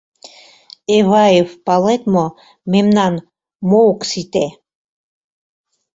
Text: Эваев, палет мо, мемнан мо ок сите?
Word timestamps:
Эваев, 0.97 1.49
палет 1.65 2.03
мо, 2.13 2.25
мемнан 2.71 3.13
мо 3.67 3.79
ок 3.91 4.01
сите? 4.09 4.45